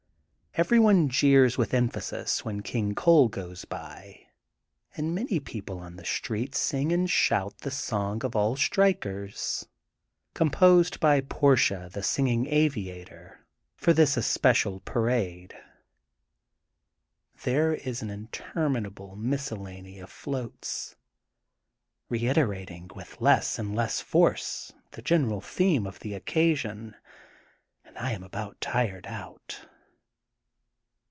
[0.55, 4.27] Everyone jeers with emphasis when King Coal goes by,
[4.97, 9.65] and many people on the street sing and shout:— The Song for All Strik ers''
[10.33, 13.37] composed by Portia, the Singing Avi ator,
[13.77, 15.55] for this especial parade.
[17.43, 20.97] There is an interminable miscellany of floats,
[22.09, 26.95] reiterating with less and less force, the general theme of the occasion,
[27.85, 29.65] and I am about tired out.